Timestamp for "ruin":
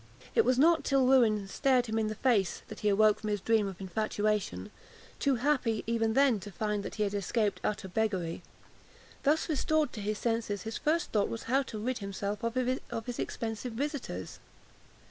1.05-1.47